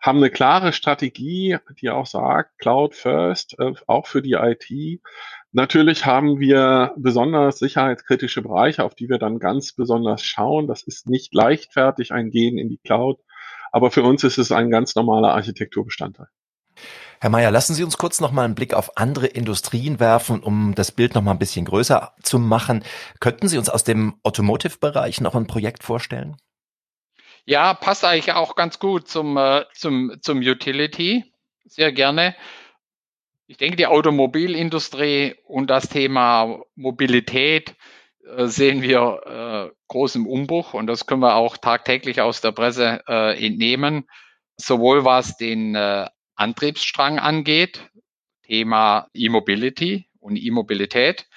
[0.00, 5.00] haben eine klare Strategie, die auch sagt, Cloud First, äh, auch für die IT.
[5.54, 10.66] Natürlich haben wir besonders sicherheitskritische Bereiche, auf die wir dann ganz besonders schauen.
[10.66, 13.20] Das ist nicht leichtfertig ein Gehen in die Cloud,
[13.70, 16.28] aber für uns ist es ein ganz normaler Architekturbestandteil.
[17.20, 20.74] Herr Mayer, lassen Sie uns kurz noch mal einen Blick auf andere Industrien werfen, um
[20.74, 22.82] das Bild noch mal ein bisschen größer zu machen.
[23.20, 26.36] Könnten Sie uns aus dem Automotive-Bereich noch ein Projekt vorstellen?
[27.44, 31.24] Ja, passt eigentlich auch ganz gut zum, äh, zum, zum Utility.
[31.64, 32.34] Sehr gerne.
[33.52, 37.74] Ich denke, die Automobilindustrie und das Thema Mobilität
[38.24, 42.52] äh, sehen wir äh, groß im Umbruch und das können wir auch tagtäglich aus der
[42.52, 44.08] Presse äh, entnehmen,
[44.56, 47.90] sowohl was den äh, Antriebsstrang angeht,
[48.44, 51.28] Thema E-Mobility und E-Mobilität,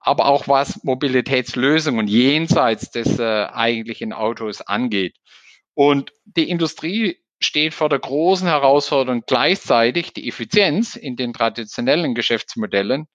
[0.00, 5.18] aber auch was Mobilitätslösungen jenseits des äh, eigentlichen Autos angeht.
[5.74, 13.08] Und die Industrie steht vor der großen Herausforderung, gleichzeitig die Effizienz in den traditionellen Geschäftsmodellen,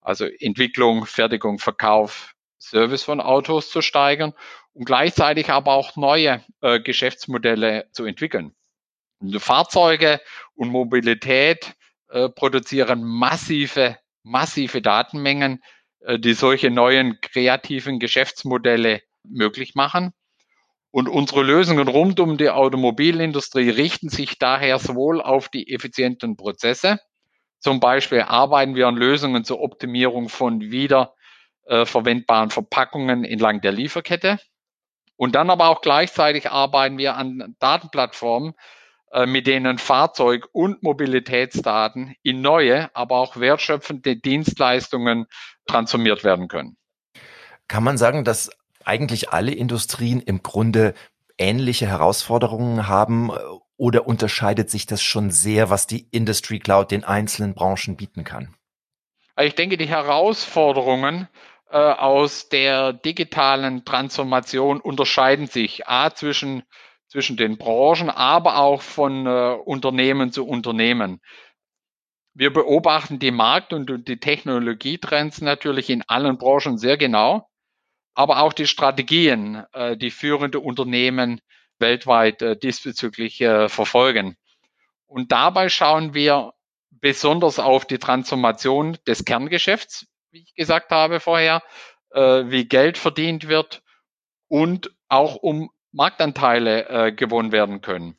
[0.00, 4.32] also Entwicklung, Fertigung, Verkauf, Service von Autos zu steigern
[4.72, 8.54] und gleichzeitig aber auch neue äh, Geschäftsmodelle zu entwickeln.
[9.20, 10.20] Und Fahrzeuge
[10.54, 11.74] und Mobilität
[12.08, 15.62] äh, produzieren massive, massive Datenmengen,
[16.00, 20.12] äh, die solche neuen kreativen Geschäftsmodelle möglich machen.
[20.98, 26.98] Und unsere Lösungen rund um die Automobilindustrie richten sich daher sowohl auf die effizienten Prozesse,
[27.60, 31.14] zum Beispiel arbeiten wir an Lösungen zur Optimierung von wieder
[31.66, 34.40] äh, Verpackungen entlang der Lieferkette.
[35.14, 38.54] Und dann aber auch gleichzeitig arbeiten wir an Datenplattformen,
[39.12, 45.26] äh, mit denen Fahrzeug- und Mobilitätsdaten in neue, aber auch wertschöpfende Dienstleistungen
[45.64, 46.76] transformiert werden können.
[47.68, 48.50] Kann man sagen, dass
[48.88, 50.94] eigentlich alle Industrien im Grunde
[51.36, 53.30] ähnliche Herausforderungen haben
[53.76, 58.54] oder unterscheidet sich das schon sehr, was die Industry Cloud den einzelnen Branchen bieten kann?
[59.40, 61.28] Ich denke, die Herausforderungen
[61.70, 66.64] äh, aus der digitalen Transformation unterscheiden sich A zwischen,
[67.06, 71.20] zwischen den Branchen, aber auch von äh, Unternehmen zu Unternehmen.
[72.34, 77.48] Wir beobachten die Markt- und die Technologietrends natürlich in allen Branchen sehr genau
[78.18, 81.40] aber auch die Strategien, äh, die führende Unternehmen
[81.78, 84.36] weltweit äh, diesbezüglich äh, verfolgen.
[85.06, 86.52] Und dabei schauen wir
[86.90, 91.62] besonders auf die Transformation des Kerngeschäfts, wie ich gesagt habe vorher,
[92.10, 93.82] wie Geld verdient wird
[94.48, 98.18] und auch um Marktanteile gewonnen werden können.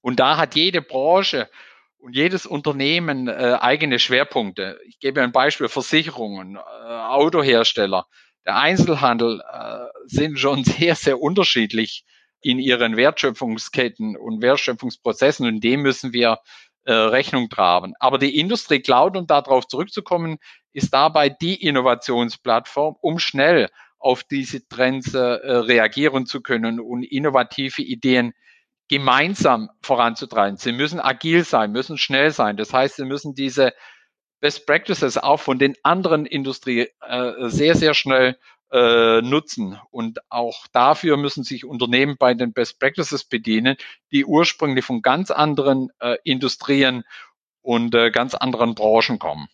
[0.00, 1.50] Und da hat jede Branche
[1.98, 4.78] und jedes Unternehmen eigene Schwerpunkte.
[4.86, 8.06] Ich gebe ein Beispiel, Versicherungen, Autohersteller
[8.46, 12.04] der Einzelhandel äh, sind schon sehr, sehr unterschiedlich
[12.40, 16.38] in ihren Wertschöpfungsketten und Wertschöpfungsprozessen und dem müssen wir
[16.84, 17.94] äh, Rechnung tragen.
[18.00, 20.38] Aber die Industrie Cloud, um darauf zurückzukommen,
[20.72, 27.82] ist dabei die Innovationsplattform, um schnell auf diese Trends äh, reagieren zu können und innovative
[27.82, 28.32] Ideen
[28.88, 30.56] gemeinsam voranzutreiben.
[30.56, 32.56] Sie müssen agil sein, müssen schnell sein.
[32.56, 33.72] Das heißt, sie müssen diese
[34.42, 38.36] Best Practices auch von den anderen Industrie äh, sehr, sehr schnell
[38.72, 39.78] äh, nutzen.
[39.92, 43.76] Und auch dafür müssen sich Unternehmen bei den Best Practices bedienen,
[44.10, 47.04] die ursprünglich von ganz anderen äh, Industrien
[47.60, 49.46] und äh, ganz anderen Branchen kommen.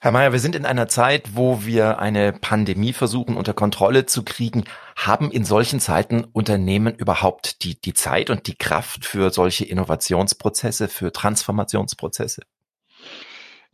[0.00, 4.24] Herr Mayer, wir sind in einer Zeit, wo wir eine Pandemie versuchen unter Kontrolle zu
[4.24, 4.64] kriegen.
[4.96, 10.88] Haben in solchen Zeiten Unternehmen überhaupt die, die Zeit und die Kraft für solche Innovationsprozesse,
[10.88, 12.42] für Transformationsprozesse?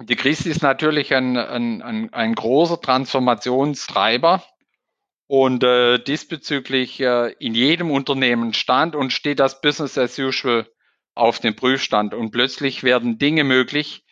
[0.00, 4.42] Die Krise ist natürlich ein, ein, ein, ein großer Transformationstreiber
[5.26, 10.66] und äh, diesbezüglich äh, in jedem Unternehmen stand und steht das Business as usual
[11.14, 14.04] auf dem Prüfstand und plötzlich werden Dinge möglich,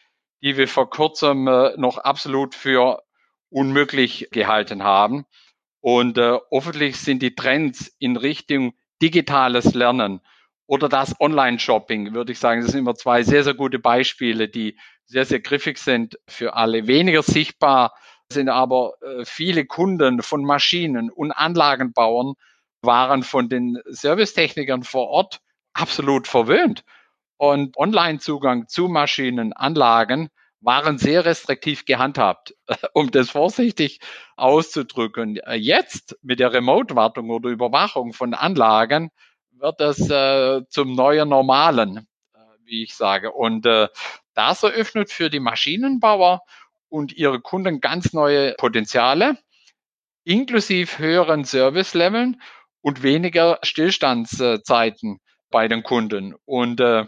[0.42, 3.03] die wir vor kurzem äh, noch absolut für
[3.51, 5.25] unmöglich gehalten haben.
[5.81, 10.21] Und äh, hoffentlich sind die Trends in Richtung digitales Lernen
[10.66, 14.79] oder das Online-Shopping, würde ich sagen, das sind immer zwei sehr, sehr gute Beispiele, die
[15.05, 16.87] sehr, sehr griffig sind für alle.
[16.87, 17.94] Weniger sichtbar
[18.33, 22.35] sind aber äh, viele Kunden von Maschinen und Anlagenbauern
[22.83, 25.40] waren von den Servicetechnikern vor Ort
[25.72, 26.83] absolut verwöhnt.
[27.37, 30.29] Und Online-Zugang zu Maschinen, Anlagen
[30.61, 32.55] waren sehr restriktiv gehandhabt,
[32.94, 34.01] um das vorsichtig
[34.37, 35.38] auszudrücken.
[35.55, 39.11] Jetzt mit der Remote-Wartung oder Überwachung von Anlagen
[39.62, 43.31] wird das äh, zum neuen Normalen, äh, wie ich sage.
[43.31, 43.88] Und äh,
[44.35, 46.42] das eröffnet für die Maschinenbauer
[46.88, 49.38] und ihre Kunden ganz neue Potenziale,
[50.25, 52.42] inklusive höheren Service-Leveln
[52.81, 55.20] und weniger Stillstandszeiten
[55.51, 56.35] bei den Kunden.
[56.44, 57.07] Und äh,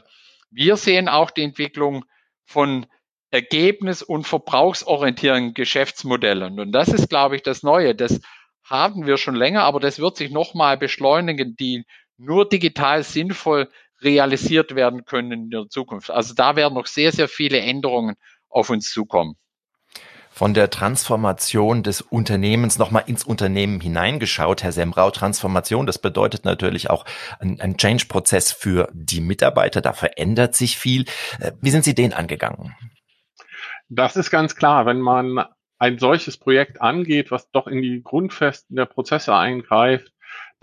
[0.51, 2.05] wir sehen auch die Entwicklung
[2.45, 2.87] von
[3.33, 6.61] ergebnis- und verbrauchsorientierten Geschäftsmodellen.
[6.61, 7.97] Und das ist, glaube ich, das Neue.
[7.97, 8.21] Das
[8.63, 11.57] haben wir schon länger, aber das wird sich nochmal beschleunigen.
[11.57, 11.85] Die
[12.17, 13.69] nur digital sinnvoll
[14.03, 16.11] realisiert werden können in der Zukunft.
[16.11, 18.17] Also da werden noch sehr, sehr viele Änderungen
[18.49, 19.37] auf uns zukommen.
[20.31, 26.91] Von der Transformation des Unternehmens nochmal ins Unternehmen hineingeschaut, Herr Semrau, Transformation, das bedeutet natürlich
[26.91, 27.05] auch
[27.39, 31.05] ein, ein Change-Prozess für die Mitarbeiter, da verändert sich viel.
[31.39, 32.75] Äh, wie sind Sie den angegangen?
[33.89, 35.45] Das ist ganz klar, wenn man
[35.79, 40.14] ein solches Projekt angeht, was doch in die Grundfesten der Prozesse eingreift,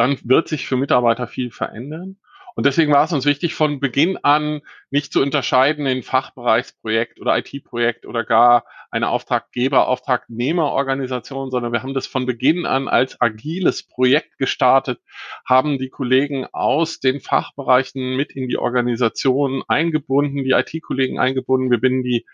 [0.02, 2.18] dann wird sich für Mitarbeiter viel verändern.
[2.56, 7.38] Und deswegen war es uns wichtig, von Beginn an nicht zu unterscheiden in Fachbereichsprojekt oder
[7.38, 14.40] IT-Projekt oder gar eine Auftraggeber-Auftragnehmerorganisation, sondern wir haben das von Beginn an als agiles Projekt
[14.40, 15.00] gestartet,
[15.46, 21.72] haben die Kollegen aus den Fachbereichen mit in die Organisation eingebunden, die IT-Kollegen eingebunden.
[21.72, 22.26] Wir binden die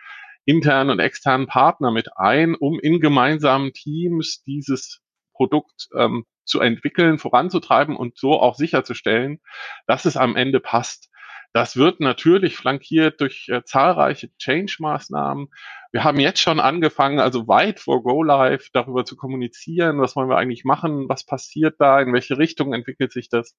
[0.45, 5.01] internen und externen Partner mit ein, um in gemeinsamen Teams dieses
[5.33, 9.39] Produkt ähm, zu entwickeln, voranzutreiben und so auch sicherzustellen,
[9.85, 11.09] dass es am Ende passt.
[11.53, 15.47] Das wird natürlich flankiert durch äh, zahlreiche Change-Maßnahmen.
[15.91, 20.29] Wir haben jetzt schon angefangen, also weit vor Go Live, darüber zu kommunizieren, was wollen
[20.29, 23.57] wir eigentlich machen, was passiert da, in welche Richtung entwickelt sich das.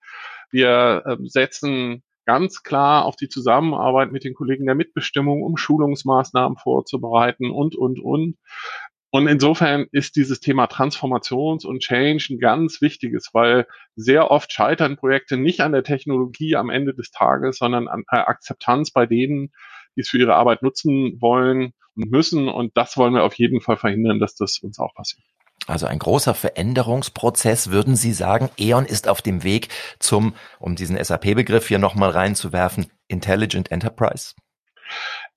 [0.50, 6.58] Wir äh, setzen ganz klar auf die Zusammenarbeit mit den Kollegen der Mitbestimmung, um Schulungsmaßnahmen
[6.58, 8.36] vorzubereiten und, und, und.
[9.10, 13.66] Und insofern ist dieses Thema Transformations- und Change ein ganz wichtiges, weil
[13.96, 18.28] sehr oft scheitern Projekte nicht an der Technologie am Ende des Tages, sondern an der
[18.28, 19.50] Akzeptanz bei denen,
[19.96, 22.48] die es für ihre Arbeit nutzen wollen und müssen.
[22.48, 25.24] Und das wollen wir auf jeden Fall verhindern, dass das uns auch passiert.
[25.66, 28.50] Also ein großer Veränderungsprozess, würden Sie sagen.
[28.58, 29.68] E.ON ist auf dem Weg
[29.98, 34.34] zum, um diesen SAP-Begriff hier nochmal reinzuwerfen, Intelligent Enterprise?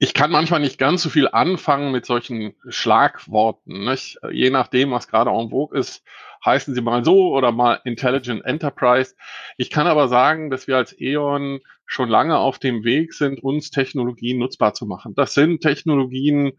[0.03, 3.85] Ich kann manchmal nicht ganz so viel anfangen mit solchen Schlagworten.
[3.85, 4.17] Nicht?
[4.31, 6.03] Je nachdem, was gerade en vogue ist,
[6.43, 9.13] heißen sie mal so oder mal Intelligent Enterprise.
[9.57, 13.69] Ich kann aber sagen, dass wir als E.ON schon lange auf dem Weg sind, uns
[13.69, 15.13] Technologien nutzbar zu machen.
[15.13, 16.53] Das sind Technologien,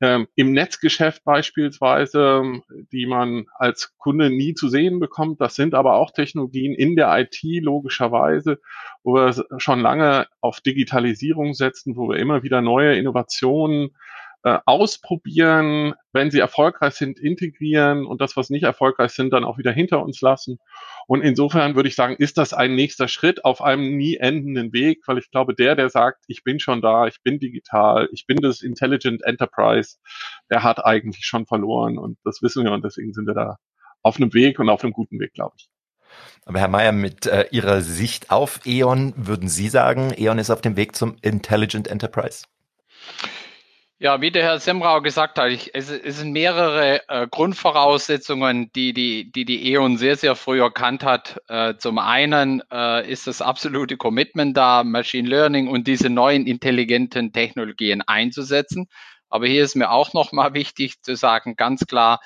[0.00, 2.42] ähm, Im Netzgeschäft beispielsweise,
[2.92, 5.40] die man als Kunde nie zu sehen bekommt.
[5.40, 8.60] Das sind aber auch Technologien in der IT logischerweise,
[9.02, 13.96] wo wir schon lange auf Digitalisierung setzen, wo wir immer wieder neue Innovationen
[14.48, 19.58] äh, ausprobieren, wenn sie erfolgreich sind, integrieren und das, was nicht erfolgreich sind, dann auch
[19.58, 20.58] wieder hinter uns lassen.
[21.06, 25.02] Und insofern würde ich sagen, ist das ein nächster Schritt auf einem nie endenden Weg,
[25.06, 28.38] weil ich glaube, der, der sagt, ich bin schon da, ich bin digital, ich bin
[28.38, 29.96] das Intelligent Enterprise,
[30.50, 33.56] der hat eigentlich schon verloren und das wissen wir und deswegen sind wir da
[34.02, 35.68] auf einem Weg und auf einem guten Weg, glaube ich.
[36.46, 40.62] Aber Herr Mayer, mit äh, Ihrer Sicht auf E.ON, würden Sie sagen, E.ON ist auf
[40.62, 42.44] dem Weg zum Intelligent Enterprise?
[44.00, 48.92] Ja, wie der Herr Semrau gesagt hat, ich, es, es sind mehrere äh, Grundvoraussetzungen, die
[48.92, 51.40] die, die die E.ON sehr, sehr früh erkannt hat.
[51.48, 57.32] Äh, zum einen äh, ist das absolute Commitment da, Machine Learning und diese neuen intelligenten
[57.32, 58.86] Technologien einzusetzen.
[59.30, 62.20] Aber hier ist mir auch nochmal wichtig zu sagen, ganz klar,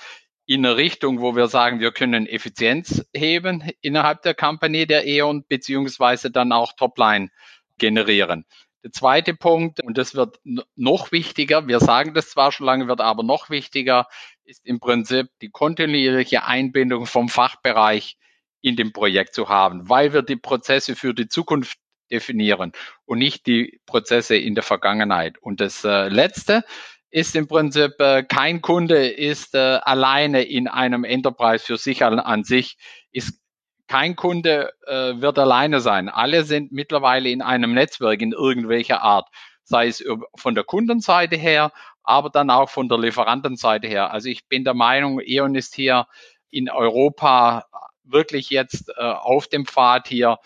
[0.44, 5.46] in eine Richtung, wo wir sagen, wir können Effizienz heben innerhalb der Kampagne der E.ON,
[5.48, 7.30] beziehungsweise dann auch Topline
[7.78, 8.44] generieren.
[8.84, 10.40] Der zweite Punkt, und das wird
[10.74, 14.08] noch wichtiger, wir sagen das zwar schon lange, wird aber noch wichtiger,
[14.44, 18.16] ist im Prinzip die kontinuierliche Einbindung vom Fachbereich
[18.60, 21.78] in dem Projekt zu haben, weil wir die Prozesse für die Zukunft
[22.10, 22.72] definieren
[23.04, 25.38] und nicht die Prozesse in der Vergangenheit.
[25.38, 26.64] Und das äh, Letzte
[27.10, 32.18] ist im Prinzip, äh, kein Kunde ist äh, alleine in einem Enterprise für sich an,
[32.18, 32.76] an sich,
[33.12, 33.41] ist
[33.88, 36.08] kein Kunde äh, wird alleine sein.
[36.08, 39.28] Alle sind mittlerweile in einem Netzwerk in irgendwelcher Art,
[39.64, 40.04] sei es
[40.36, 44.12] von der Kundenseite her, aber dann auch von der Lieferantenseite her.
[44.12, 46.06] Also ich bin der Meinung, E.ON ist hier
[46.50, 47.64] in Europa
[48.04, 50.38] wirklich jetzt äh, auf dem Pfad hier,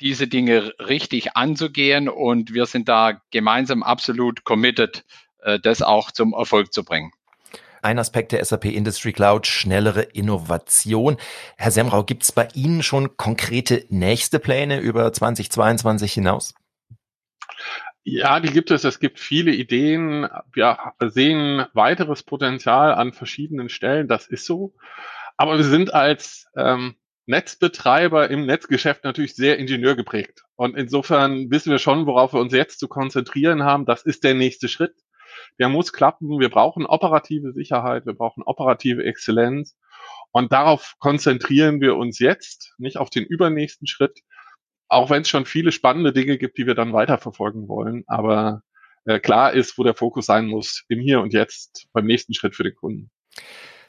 [0.00, 5.04] diese Dinge richtig anzugehen und wir sind da gemeinsam absolut committed,
[5.38, 7.12] äh, das auch zum Erfolg zu bringen.
[7.84, 11.16] Ein Aspekt der SAP Industry Cloud, schnellere Innovation.
[11.56, 16.54] Herr Semrau, gibt es bei Ihnen schon konkrete nächste Pläne über 2022 hinaus?
[18.04, 18.84] Ja, die gibt es.
[18.84, 20.28] Es gibt viele Ideen.
[20.52, 24.06] Wir sehen weiteres Potenzial an verschiedenen Stellen.
[24.06, 24.74] Das ist so.
[25.36, 26.94] Aber wir sind als ähm,
[27.26, 30.44] Netzbetreiber im Netzgeschäft natürlich sehr ingenieurgeprägt.
[30.54, 33.86] Und insofern wissen wir schon, worauf wir uns jetzt zu konzentrieren haben.
[33.86, 34.94] Das ist der nächste Schritt
[35.58, 36.40] der muss klappen.
[36.40, 39.76] Wir brauchen operative Sicherheit, wir brauchen operative Exzellenz.
[40.32, 44.20] Und darauf konzentrieren wir uns jetzt, nicht auf den übernächsten Schritt,
[44.88, 48.04] auch wenn es schon viele spannende Dinge gibt, die wir dann weiterverfolgen wollen.
[48.06, 48.62] Aber
[49.04, 52.54] äh, klar ist, wo der Fokus sein muss, im Hier und Jetzt beim nächsten Schritt
[52.54, 53.10] für den Kunden.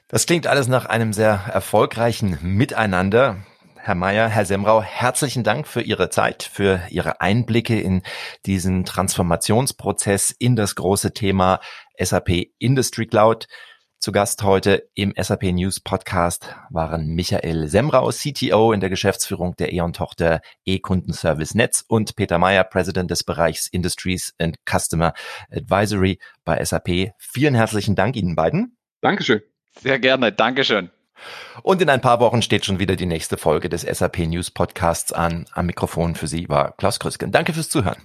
[0.07, 3.45] Das klingt alles nach einem sehr erfolgreichen Miteinander.
[3.85, 8.01] Herr Mayer, Herr Semrau, herzlichen Dank für Ihre Zeit, für Ihre Einblicke in
[8.45, 11.59] diesen Transformationsprozess in das große Thema
[11.99, 12.29] SAP
[12.59, 13.47] Industry Cloud.
[13.99, 19.73] Zu Gast heute im SAP News Podcast waren Michael Semrau, CTO in der Geschäftsführung der
[19.73, 25.13] E.ON-Tochter E-Kundenservice Netz und Peter Meyer, President des Bereichs Industries and Customer
[25.51, 27.11] Advisory bei SAP.
[27.17, 28.77] Vielen herzlichen Dank Ihnen beiden.
[29.01, 29.41] Dankeschön.
[29.77, 30.31] Sehr gerne.
[30.31, 30.89] Dankeschön.
[31.61, 35.13] Und in ein paar Wochen steht schon wieder die nächste Folge des SAP News Podcasts
[35.13, 35.45] an.
[35.53, 37.31] Am Mikrofon für Sie war Klaus Krüsken.
[37.31, 38.01] Danke fürs Zuhören.